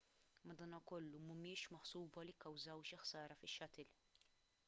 madankollu 0.51 1.19
mhumiex 1.25 1.73
maħsuba 1.75 2.25
li 2.29 2.35
kkawżaw 2.39 2.83
xi 2.91 2.99
ħsara 3.03 3.39
fix-shuttle 3.43 3.87